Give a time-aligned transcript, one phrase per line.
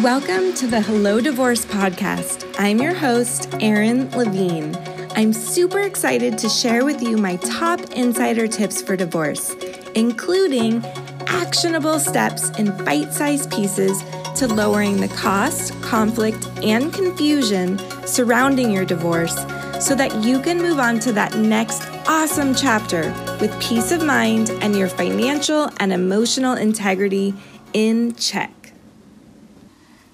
[0.00, 2.50] Welcome to the Hello Divorce podcast.
[2.58, 4.74] I'm your host, Erin Levine.
[5.16, 9.54] I'm super excited to share with you my top insider tips for divorce,
[9.94, 10.82] including
[11.26, 14.02] actionable steps in bite sized pieces
[14.36, 19.36] to lowering the cost, conflict, and confusion surrounding your divorce
[19.78, 23.12] so that you can move on to that next awesome chapter
[23.42, 27.34] with peace of mind and your financial and emotional integrity
[27.74, 28.61] in check.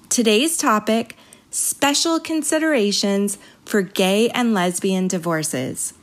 [0.09, 1.15] Today's topic
[1.51, 5.93] special considerations for gay and lesbian divorces.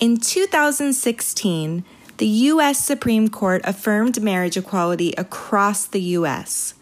[0.00, 1.84] In 2016,
[2.16, 2.84] the U.S.
[2.84, 6.74] Supreme Court affirmed marriage equality across the U.S.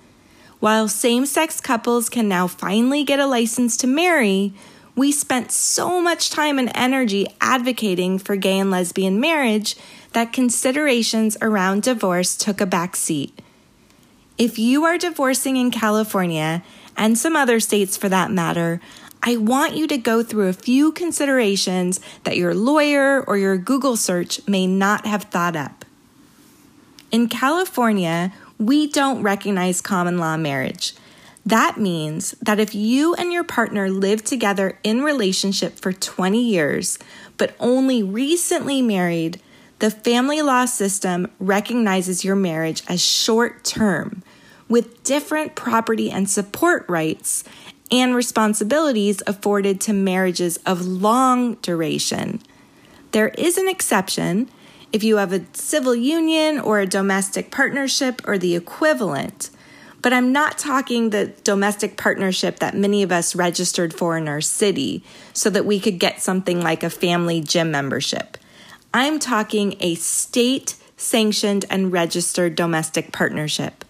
[0.58, 4.54] While same sex couples can now finally get a license to marry,
[4.94, 9.76] we spent so much time and energy advocating for gay and lesbian marriage
[10.14, 13.42] that considerations around divorce took a back seat.
[14.38, 16.62] If you are divorcing in California,
[16.94, 18.80] and some other states for that matter,
[19.22, 23.96] I want you to go through a few considerations that your lawyer or your Google
[23.96, 25.84] search may not have thought up.
[27.10, 30.94] In California, we don't recognize common law marriage.
[31.44, 36.98] That means that if you and your partner live together in relationship for 20 years,
[37.38, 39.40] but only recently married,
[39.78, 44.22] the family law system recognizes your marriage as short term
[44.68, 47.44] with different property and support rights
[47.90, 52.40] and responsibilities afforded to marriages of long duration.
[53.12, 54.50] There is an exception
[54.92, 59.50] if you have a civil union or a domestic partnership or the equivalent.
[60.02, 64.40] But I'm not talking the domestic partnership that many of us registered for in our
[64.40, 65.02] city
[65.32, 68.36] so that we could get something like a family gym membership.
[68.94, 73.84] I'm talking a state sanctioned and registered domestic partnership.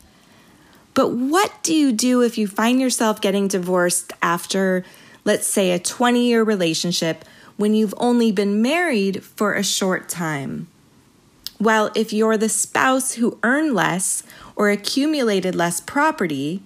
[0.97, 4.83] But what do you do if you find yourself getting divorced after,
[5.27, 7.22] let's say, a 20 year relationship
[7.58, 10.68] when you've only been married for a short time?
[11.61, 14.23] Well, if you're the spouse who earned less
[14.56, 16.62] or accumulated less property,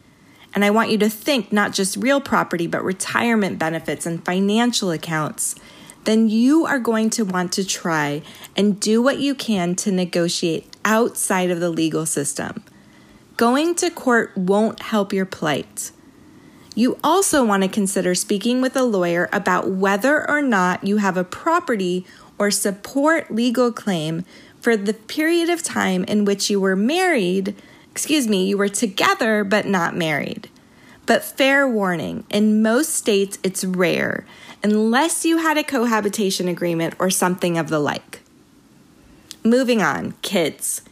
[0.54, 4.92] and I want you to think not just real property, but retirement benefits and financial
[4.92, 5.56] accounts,
[6.04, 8.22] then you are going to want to try
[8.56, 12.62] and do what you can to negotiate outside of the legal system.
[13.40, 15.92] Going to court won't help your plight.
[16.74, 21.16] You also want to consider speaking with a lawyer about whether or not you have
[21.16, 22.04] a property
[22.38, 24.26] or support legal claim
[24.60, 27.56] for the period of time in which you were married,
[27.90, 30.50] excuse me, you were together but not married.
[31.06, 34.26] But fair warning, in most states it's rare,
[34.62, 38.20] unless you had a cohabitation agreement or something of the like.
[39.42, 40.82] Moving on, kids.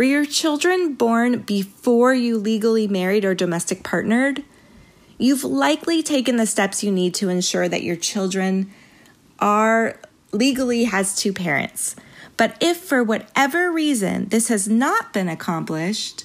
[0.00, 4.42] Were your children born before you legally married or domestic partnered?
[5.18, 8.72] You've likely taken the steps you need to ensure that your children
[9.40, 10.00] are
[10.32, 11.96] legally has two parents.
[12.38, 16.24] But if for whatever reason this has not been accomplished,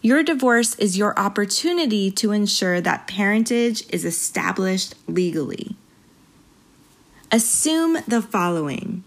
[0.00, 5.76] your divorce is your opportunity to ensure that parentage is established legally.
[7.30, 9.04] Assume the following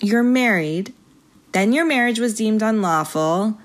[0.00, 0.92] you're married
[1.54, 3.56] then your marriage was deemed unlawful.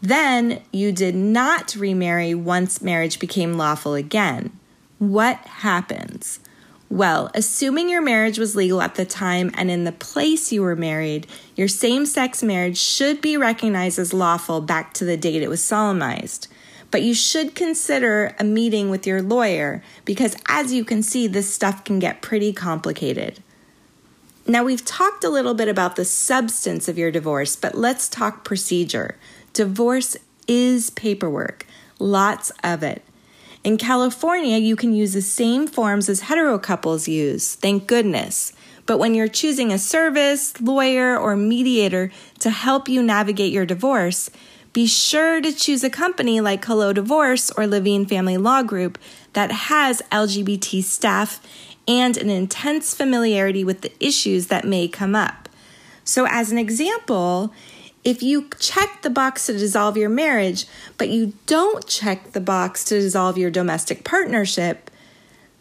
[0.00, 4.58] Then you did not remarry once marriage became lawful again.
[4.98, 6.40] What happens?
[6.88, 10.74] Well, assuming your marriage was legal at the time and in the place you were
[10.74, 15.50] married, your same sex marriage should be recognized as lawful back to the date it
[15.50, 16.48] was solemnized.
[16.90, 21.52] But you should consider a meeting with your lawyer because, as you can see, this
[21.52, 23.40] stuff can get pretty complicated.
[24.46, 28.44] Now, we've talked a little bit about the substance of your divorce, but let's talk
[28.44, 29.16] procedure.
[29.52, 30.16] Divorce
[30.48, 31.66] is paperwork,
[31.98, 33.02] lots of it.
[33.62, 38.54] In California, you can use the same forms as hetero couples use, thank goodness.
[38.86, 44.30] But when you're choosing a service, lawyer, or mediator to help you navigate your divorce,
[44.72, 48.98] be sure to choose a company like Hello Divorce or Levine Family Law Group
[49.32, 51.44] that has LGBT staff
[51.86, 55.48] and an intense familiarity with the issues that may come up.
[56.04, 57.52] So, as an example,
[58.02, 60.66] if you check the box to dissolve your marriage,
[60.96, 64.90] but you don't check the box to dissolve your domestic partnership,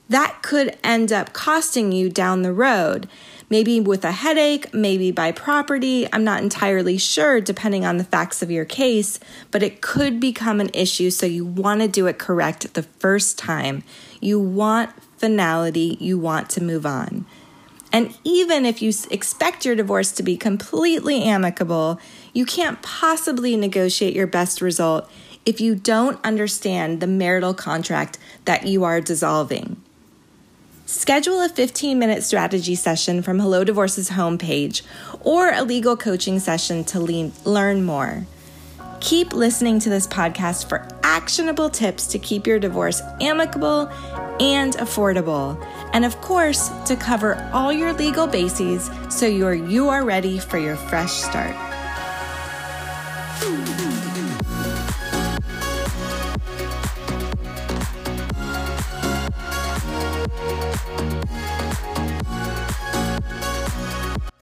[0.07, 3.07] that could end up costing you down the road.
[3.50, 6.07] Maybe with a headache, maybe by property.
[6.13, 9.19] I'm not entirely sure, depending on the facts of your case,
[9.50, 11.10] but it could become an issue.
[11.10, 13.84] So you want to do it correct the first time.
[14.22, 17.25] You want finality, you want to move on.
[17.92, 22.00] And even if you expect your divorce to be completely amicable,
[22.34, 25.10] you can't possibly negotiate your best result
[25.46, 29.81] if you don't understand the marital contract that you are dissolving.
[30.89, 34.81] Schedule a 15 minute strategy session from Hello Divorce's homepage
[35.21, 38.25] or a legal coaching session to le- learn more.
[39.00, 43.81] Keep listening to this podcast for actionable tips to keep your divorce amicable
[44.39, 45.63] and affordable.
[45.94, 50.57] And of course, to cover all your legal bases so you're, you are ready for
[50.57, 51.56] your fresh start.